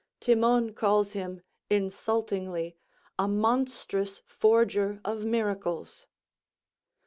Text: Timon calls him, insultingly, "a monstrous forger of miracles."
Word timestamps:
Timon 0.19 0.73
calls 0.73 1.11
him, 1.13 1.41
insultingly, 1.69 2.75
"a 3.19 3.27
monstrous 3.27 4.23
forger 4.25 4.99
of 5.05 5.25
miracles." 5.25 6.07